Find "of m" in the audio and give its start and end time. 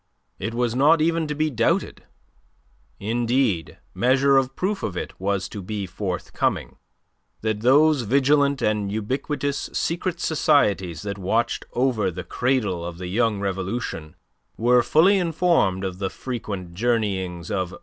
17.51-17.79